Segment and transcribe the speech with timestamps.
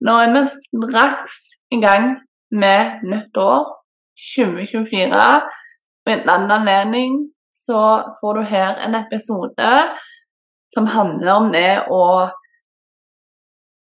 [0.00, 1.34] Nå er vi straks
[1.76, 2.14] i gang
[2.50, 3.66] med nytt år,
[4.34, 5.24] 2024.
[6.00, 7.18] Og i en annen anledning
[7.52, 7.80] så
[8.20, 9.72] får du her en episode
[10.72, 12.04] som handler om det å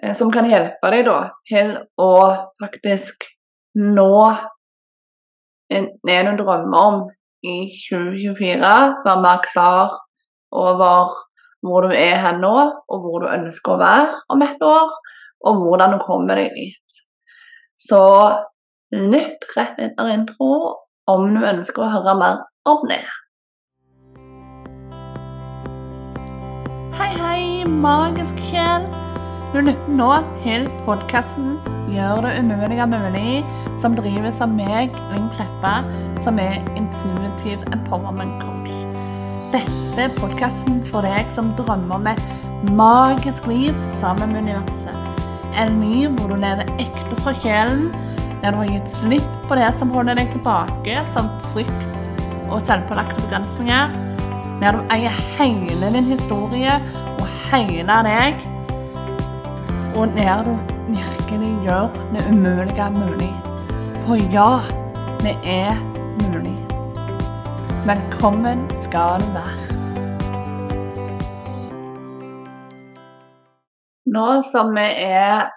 [0.00, 1.18] eh, Som kan hjelpe deg da
[1.50, 2.12] til å
[2.62, 3.26] faktisk
[3.76, 4.16] nå
[5.70, 7.00] det du drømmer om
[7.44, 7.58] i
[7.90, 8.72] 2024.
[9.04, 9.98] Være mer klar
[10.50, 11.12] over
[11.60, 12.56] hvor du er her nå,
[12.88, 14.88] og hvor du ønsker å være om et år,
[15.46, 17.00] og hvordan du kommer deg dit.
[17.80, 18.00] Så
[18.92, 20.52] lytt rett etter intro
[21.10, 23.02] om du ønsker å høre mer om det.
[27.00, 28.88] Hei, hei, magisk sjel.
[29.50, 30.10] Du lytter nå
[30.44, 31.56] til podkasten
[31.90, 33.44] 'Gjør det umulige mulig',
[33.82, 35.82] som drives av meg, Linn Kleppa,
[36.22, 38.70] som er intuitive empowerment coach.
[39.50, 42.22] Dette er podkasten for deg som drømmer om et
[42.70, 45.09] magisk liv sammen med universet.
[45.58, 47.88] En ny hvor du lever ekte fra sjelen,
[48.42, 53.20] der du har gitt slipp på det som holder deg tilbake, som frykt og selvpålagte
[53.26, 53.98] begrensninger.
[54.60, 56.78] Der du eier hele din historie
[57.18, 58.48] og hele deg
[59.96, 60.56] og der du
[60.88, 63.34] virkelig gjør det umulige mulig.
[64.06, 64.60] For ja,
[65.20, 65.74] det er
[66.22, 66.56] mulig.
[67.86, 69.79] Velkommen skal du være.
[74.10, 75.50] Nå som vi er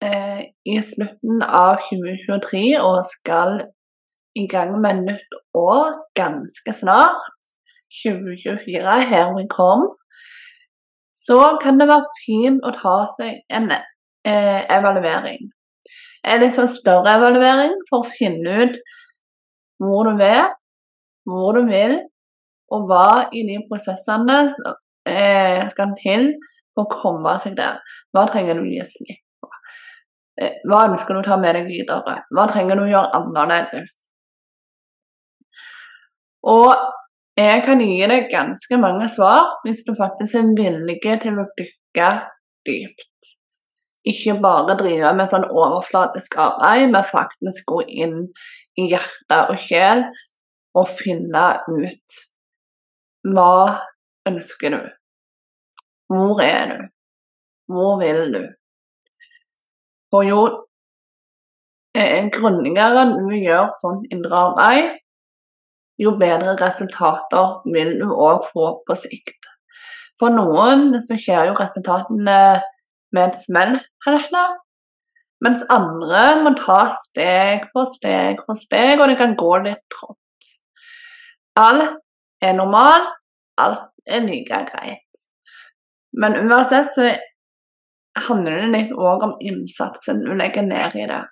[0.00, 3.58] eh, i slutten av 2023 og skal
[4.38, 7.50] i gang med nytt år ganske snart,
[8.00, 9.90] 2024, here we come,
[11.12, 15.50] så kan det være fint å ta seg en eh, evaluering.
[16.24, 18.78] En litt sånn større evaluering for å finne ut
[19.82, 20.54] hvor du er,
[21.28, 21.98] hvor du vil,
[22.72, 24.46] og hva i de prosessene
[25.04, 26.30] eh, skal til
[26.78, 27.80] å komme seg der.
[28.14, 29.50] Hva trenger du å gi slipp på?
[30.40, 32.18] Eh, hva ønsker du å ta med deg videre?
[32.32, 33.98] Hva trenger du å gjøre annerledes?
[36.48, 36.72] Og
[37.38, 42.10] jeg kan gi deg ganske mange svar hvis du faktisk er villig til å dykke
[42.68, 43.30] dypt.
[44.08, 48.16] Ikke bare drive med sånn overflatisk arbeid, men faktisk gå inn
[48.80, 50.02] i hjerte og sjel
[50.74, 52.18] og finne ut
[53.22, 53.78] hva
[54.26, 54.82] ønsker du?
[56.12, 56.80] Hvor er du?
[57.72, 58.42] Hvor vil du?
[60.12, 60.42] For jo
[62.32, 64.90] grundigere du gjør sånn indre arbeid,
[66.00, 69.48] jo bedre resultater vil du òg få på sikt.
[70.20, 72.38] For noen så skjer jo resultatene
[73.12, 73.76] med et smell,
[75.42, 80.52] mens andre må ta steg for steg for steg, og det kan gå litt trått.
[81.60, 81.98] Alt
[82.40, 83.12] er normalt,
[83.60, 85.26] alt er like greit.
[86.12, 87.12] Men uansett så
[88.28, 91.22] handler det litt òg om innsatsen du legger ned i det.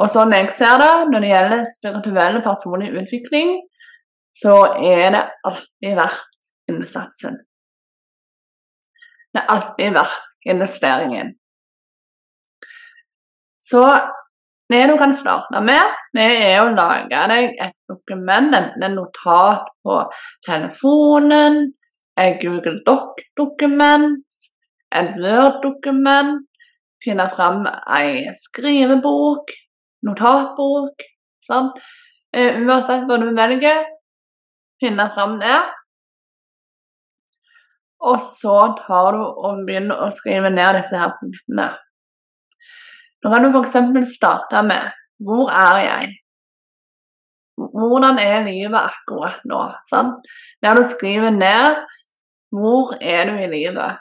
[0.00, 3.58] Og sånn jeg ser det, når det gjelder spirituell og personlig utvikling,
[4.36, 7.36] så er det alltid verdt innsatsen.
[9.30, 11.34] Det er alltid verdt investeringen.
[13.60, 13.82] Så
[14.70, 19.66] det du kan starte med, det er å lage deg et dokument, enten en notat
[19.84, 19.98] på
[20.46, 21.72] telefonen,
[22.20, 24.20] et Google Doc-dokument,
[24.92, 26.40] et Word-dokument,
[27.00, 27.64] finne fram
[27.96, 29.52] ei skrivebok,
[30.06, 31.06] notatbok.
[31.40, 31.70] Sånn.
[32.36, 33.84] Uh, uansett hva du velger,
[34.82, 35.58] finne fram det.
[38.00, 41.68] Og så tar du og begynner å skrive ned disse her punktene.
[43.20, 43.76] Nå kan du f.eks.
[44.14, 46.12] starte med Hvor er jeg?
[47.60, 49.58] Hvordan er livet akkurat nå?
[49.90, 50.14] Sånn?
[50.64, 51.82] Der du skriver ned
[52.50, 53.98] Hvor er du i livet?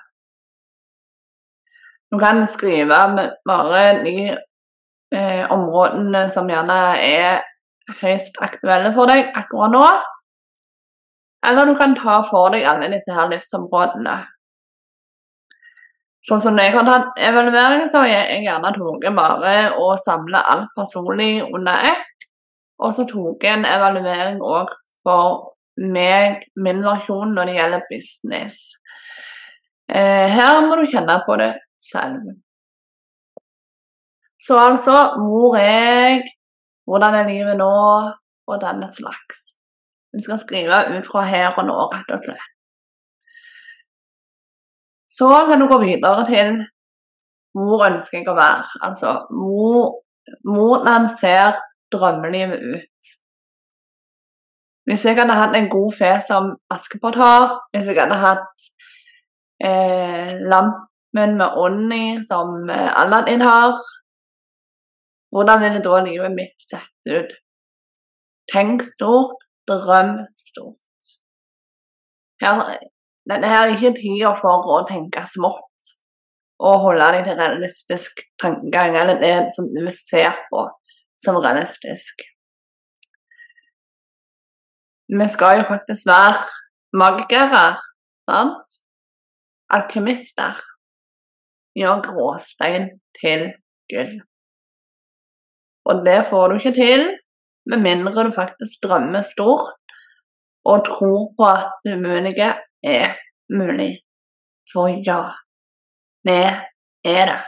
[2.12, 2.98] Du kan skrive
[3.46, 4.16] bare de
[5.14, 7.44] eh, områdene som gjerne er
[8.02, 9.86] høyst aktuelle for deg akkurat nå.
[11.46, 14.18] Eller du kan ta for deg alle disse her livsområdene.
[16.26, 20.42] Sånn som når jeg har tatt evaluering, så har jeg gjerne tatt bare å samle
[20.54, 22.28] alt personlig under ett.
[22.84, 24.74] Og så tok jeg en evaluering òg
[25.06, 28.60] for meg, min versjon, når det gjelder business.
[29.90, 32.34] Eh, her må du kjenne på det selv.
[34.40, 36.24] Så altså hvor er jeg,
[36.88, 37.74] hvordan er livet nå,
[38.50, 39.54] og denne slags.
[40.14, 42.48] Du skal skrive ut fra her og nå, rett og slett.
[45.10, 46.60] Så kan du gå videre til
[47.58, 48.66] hvor ønsker jeg å være?
[48.86, 50.00] Altså hvor,
[50.46, 51.58] hvordan ser
[51.94, 53.14] drømmelivet ut?
[54.89, 58.69] Hvis jeg hadde hatt en god fe som Askepott har, hvis jeg hadde hatt
[59.62, 63.77] eh, lampen med ånden i, som eh, Aladdin har.
[65.30, 67.36] Hvordan ville da livet mitt sett ut?
[68.50, 69.38] Tenk stort,
[69.69, 71.13] drøm stort.
[72.42, 72.80] Her,
[73.30, 75.94] dette er ikke tida for å tenke smått
[76.59, 80.65] og holde deg til realistisk tankegang, eller det som du ser på
[81.24, 82.25] som realistisk.
[85.17, 86.35] Vi skal jo faktisk være
[87.01, 87.65] magikere,
[88.29, 88.75] sant?
[89.75, 90.59] Alkymister
[91.79, 92.85] gjør gråstein
[93.19, 93.41] til
[93.91, 94.13] gull.
[95.89, 97.03] Og det får du ikke til
[97.69, 99.75] med mindre du faktisk drømmer stort
[100.69, 102.51] og tror på at det umulige
[102.83, 103.07] er
[103.59, 103.94] mulig.
[104.71, 105.21] For ja,
[106.27, 106.45] det
[107.17, 107.41] er det.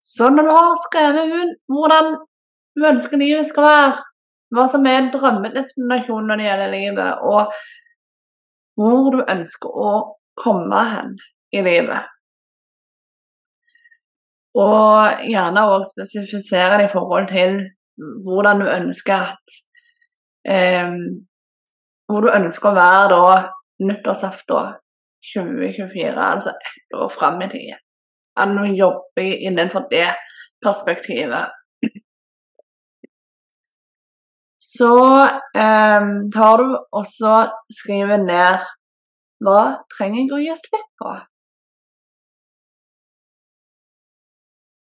[0.00, 2.06] Så når du har skrevet hvordan
[2.76, 3.96] du ønsker livet skal være,
[4.54, 7.52] hva som er drømmedestinasjonen når det gjelder livet, og
[8.76, 9.92] hvor du ønsker å
[10.38, 11.16] komme hen
[11.56, 12.12] i livet.
[14.56, 17.58] Og gjerne òg spesifisere det i forhold til
[18.24, 19.56] hvordan du ønsker at
[20.48, 20.92] eh,
[22.06, 23.30] Hvor du ønsker å være da
[23.82, 24.76] nyttårsaften
[25.34, 27.72] 2024, altså ett år fram i tid.
[28.38, 30.06] At du jobber innenfor det
[30.62, 31.50] perspektivet.
[34.66, 34.92] Så
[35.62, 37.34] eh, tar du også
[37.70, 38.64] skriver ned
[39.46, 39.60] hva
[39.92, 41.12] trenger jeg å gi slipp på?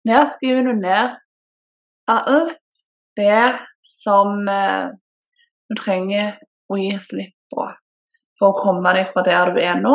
[0.09, 1.19] Der skriver du ned
[2.15, 2.83] alt
[3.21, 3.45] det
[3.85, 4.89] som eh,
[5.69, 6.37] du trenger
[6.73, 7.69] å gi slipp på
[8.39, 9.95] for å komme deg fra der du er nå,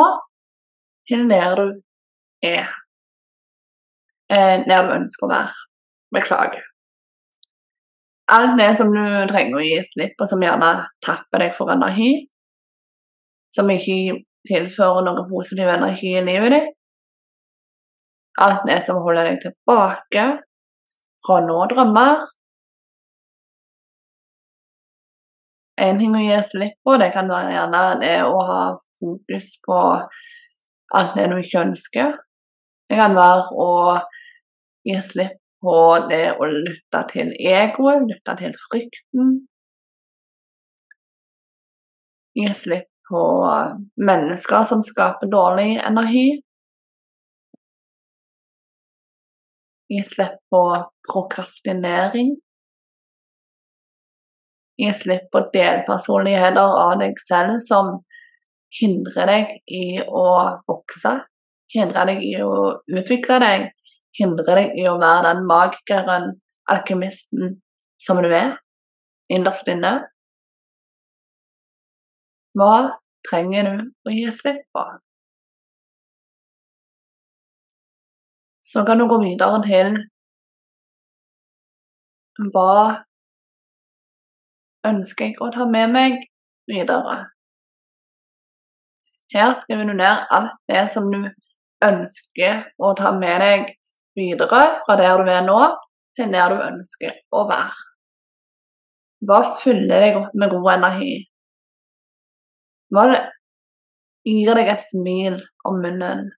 [1.08, 1.66] til der du
[2.46, 2.70] er.
[4.30, 5.64] Eh, der du ønsker å være.
[6.14, 6.69] Beklager.
[8.30, 10.70] Alt det som du trenger å gi slipp på, som gjerne
[11.02, 12.12] tapper deg for energi,
[13.50, 16.76] som ikke tilfører noe positiv energi i livet ditt,
[18.40, 20.22] Alt det som holder deg tilbake
[21.26, 22.22] fra å nå drømmer.
[25.80, 28.62] En ting å gi slipp på, det kan være gjerne det å ha
[29.00, 29.80] fokus på
[31.00, 32.16] alt det du ikke ønsker.
[32.88, 33.70] Det kan være å
[34.88, 35.76] gi slipp på
[36.10, 39.32] det å lytte til egoet, lytte til frykten.
[42.38, 43.22] Gi slipp på
[44.00, 46.28] mennesker som skaper dårlig energi.
[49.90, 50.62] Gi slipp på
[51.08, 52.36] prokrastinering.
[54.80, 57.98] Gi slipp på delpersonligheter av deg selv som
[58.78, 60.28] hindrer deg i å
[60.70, 61.16] vokse,
[61.74, 62.52] hindrer deg i å
[62.86, 63.66] utvikle deg,
[64.18, 66.32] hindrer deg i å være den magikeren,
[66.70, 67.60] alkymisten,
[68.00, 68.56] som du er
[69.30, 69.92] innerst inne.
[72.58, 72.74] Hva
[73.28, 74.84] trenger du å gi slipp på?
[78.70, 79.96] Så kan du gå videre til
[82.54, 83.04] hva
[84.86, 86.16] ønsker jeg å ta med meg
[86.70, 87.16] videre?
[89.34, 91.20] Her skriver du ned alt det som du
[91.86, 93.68] ønsker å ta med deg
[94.20, 95.60] videre fra der du er nå,
[96.16, 97.86] til der du ønsker å være.
[99.28, 101.14] Hva fyller deg opp med god energi?
[102.94, 103.04] Hva
[104.26, 105.36] gir deg et smil
[105.68, 106.30] om munnen?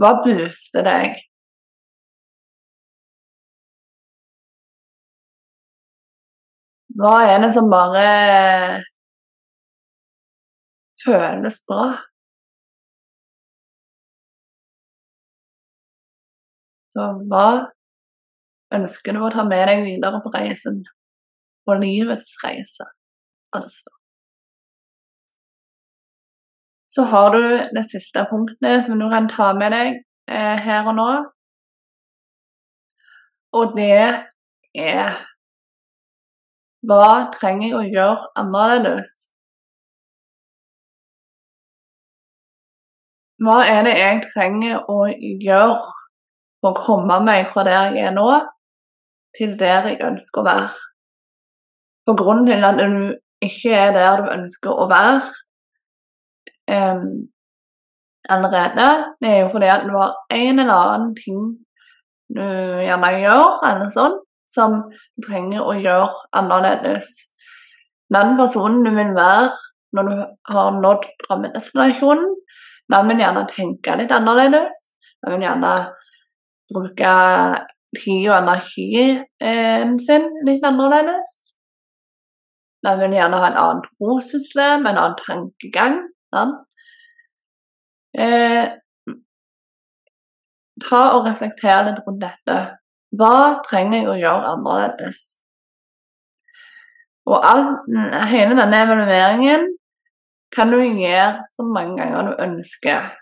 [0.00, 1.20] Hva booster deg?
[6.98, 8.06] Hva er det som bare
[11.04, 11.86] føles bra?
[16.92, 17.46] Så hva
[18.76, 20.82] ønsker du å ta med deg videre på reisen?
[21.66, 22.88] På livets reise,
[23.54, 23.92] altså
[26.94, 27.42] så har du
[27.76, 29.88] det siste punktet som du kan ta med deg
[30.28, 31.10] eh, her og nå.
[33.58, 34.02] Og det
[34.88, 35.20] er
[36.90, 39.10] Hva trenger jeg å gjøre annerledes?
[43.42, 45.04] Hva er det jeg trenger å
[45.46, 45.76] gjøre
[46.62, 48.28] for å komme meg fra der jeg er nå,
[49.36, 50.70] til der jeg ønsker å være?
[52.06, 55.20] For grunnen til at du ikke er der du ønsker å være,
[56.70, 57.06] um,
[58.30, 58.88] allerede.
[59.20, 61.40] Det er jo fordi at du har en eller annen ting
[62.32, 62.44] du
[62.86, 64.14] gjerne gjør, eller sånn,
[64.48, 67.10] som du trenger å gjøre annerledes.
[68.12, 69.50] Den personen du vil være
[69.96, 72.30] når du har nådd drømmedestinasjonen,
[72.92, 74.80] den vil gjerne tenke litt annerledes.
[75.22, 75.72] Den vil gjerne
[76.74, 77.14] bruke
[77.96, 81.32] tid og energien sin litt annerledes.
[82.82, 85.98] Man vil gjerne ha en annen trossystem, en annen tankegang.
[88.18, 88.64] Eh,
[90.82, 92.58] ta og reflekter litt rundt dette.
[93.14, 95.22] Hva trenger jeg å gjøre annerledes?
[97.30, 97.64] Og all,
[98.32, 99.68] hele denne evalueringen
[100.52, 103.12] kan du gjøre så mange ganger du ønsker.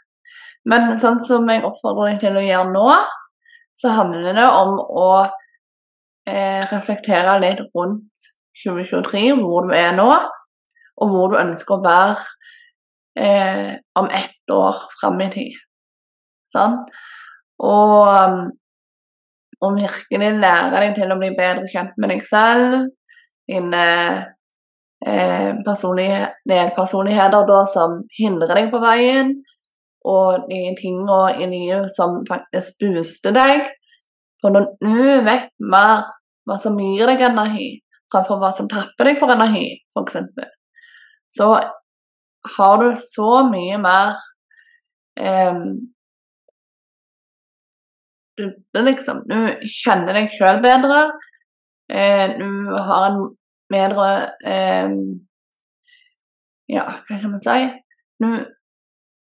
[0.71, 2.87] Men sånn som jeg oppfordrer deg til å gjøre nå,
[3.81, 5.09] så handler det om å
[6.29, 10.11] eh, reflektere litt rundt 2023, hvor du er nå,
[11.01, 12.27] og hvor du ønsker å være
[13.17, 15.57] eh, om ett år fram i tid.
[16.51, 16.77] Sånn?
[17.61, 18.51] Og, um,
[19.61, 22.91] og virkelig lære deg til å bli bedre kjent med deg selv,
[23.51, 23.85] dine
[25.05, 29.35] eh, delpersonligheter da, som hindrer deg på veien,
[30.09, 33.66] og de tingene i livet som faktisk booster deg.
[34.40, 36.09] For når du vet mer
[36.49, 37.75] hva som gir deg energi,
[38.12, 40.16] framfor hva som tapper deg for energi, f.eks.,
[41.30, 41.52] så
[42.57, 44.16] har du så mye mer
[45.21, 45.61] eh,
[48.40, 48.47] du,
[48.80, 49.37] liksom, du
[49.69, 51.02] kjenner deg sjøl bedre.
[51.92, 53.21] Eh, du har en
[53.71, 54.09] bedre
[54.47, 54.95] eh,
[56.71, 57.59] Ja, hva kan man si?
[58.23, 58.28] Du,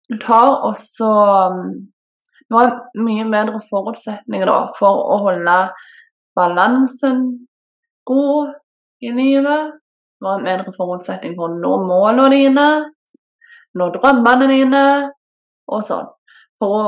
[0.10, 1.10] du tar også
[2.48, 5.56] Du har mye bedre forutsetninger da, for å holde
[6.38, 7.26] balansen
[8.08, 8.54] god
[9.04, 9.74] i livet.
[10.16, 12.68] Du har en bedre forutsetning for å nå målene dine,
[13.76, 14.86] nå drømmene dine
[15.68, 16.08] og sånn.
[16.56, 16.88] For å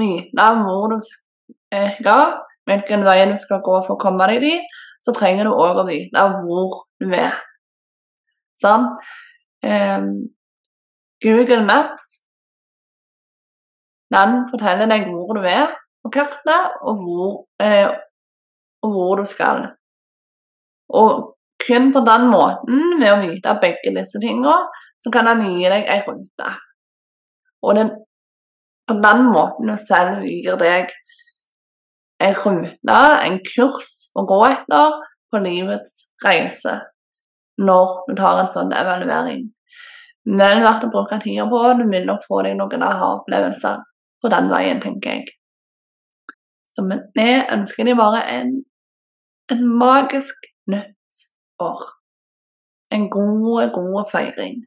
[0.00, 5.12] vite hvor du skal, hvilken vei du skal gå for å komme deg dit, så
[5.12, 7.36] trenger du òg å vite hvor du er.
[8.56, 8.94] Sånn?
[9.60, 10.08] Um,
[11.20, 12.25] Google Maps
[14.14, 15.72] den forteller deg hvor du er
[16.04, 17.32] på kartet, og hvor,
[17.62, 17.88] eh,
[18.86, 19.64] og hvor du skal.
[20.94, 21.32] Og
[21.66, 24.54] kun på den måten, ved å vite begge disse tingene,
[25.02, 26.52] så kan den gi deg ei rute.
[27.66, 27.90] Og den,
[28.86, 30.92] på den måten du selv gir deg
[32.22, 34.94] en rute, en kurs å gå etter
[35.32, 36.78] på livets reise
[37.60, 39.46] når du tar en sånn evaluering.
[40.26, 41.60] Men verdt å bruke tida på.
[41.78, 43.82] Du vil nok få deg noen aha-opplevelser
[44.22, 45.26] på den veien, tenker jeg.
[46.64, 46.84] Så
[47.16, 48.64] det ønsker de bare en,
[49.52, 51.20] en magisk nytt
[51.60, 51.84] år.
[52.92, 54.64] En god, god feiring.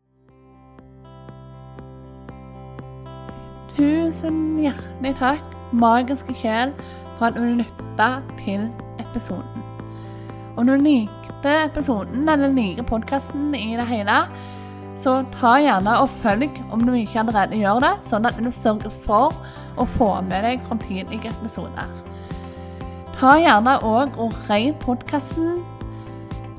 [3.77, 6.74] Tusen hjertelig takk, magiske sjel,
[7.18, 8.10] for at du lytta
[8.41, 8.65] til
[9.00, 9.63] episoden.
[10.58, 14.18] Om du likte episoden eller liker podkasten i det hele,
[15.00, 18.91] så ta gjerne og følg om du ikke allerede gjør det, sånn at du sørger
[19.06, 19.36] for
[19.79, 21.91] å få med deg framtidige episoder.
[23.20, 25.62] Ta gjerne òg og rate podkasten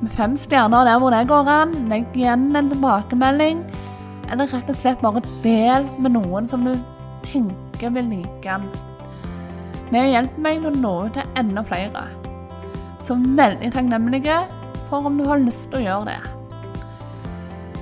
[0.01, 1.75] med fem stjerner der hvor det går an.
[1.89, 3.61] Legg igjen en tilbakemelding,
[4.33, 6.73] eller rett og slett bare del med noen som du
[7.27, 8.69] tenker vil like den.
[9.91, 12.05] Det hjelper meg å nå ut til enda flere.
[13.01, 14.37] Så veldig takknemlige
[14.89, 16.40] for om du har lyst til å gjøre det.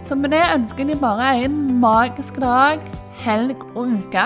[0.09, 2.79] Så med det ønsker jeg deg bare en magisk dag,
[3.21, 4.23] helg og uke.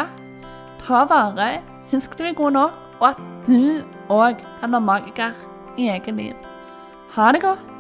[0.80, 1.58] Ta vare,
[1.92, 5.44] husk du er god nok, og at du òg kan være magiker
[5.76, 6.40] i eget liv.
[7.18, 7.73] Ha det godt.